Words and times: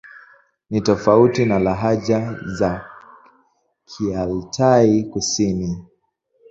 Ni 0.69 0.81
tofauti 0.81 1.45
na 1.45 1.59
lahaja 1.59 2.37
za 2.57 2.85
Kialtai-Kusini. 3.85 5.77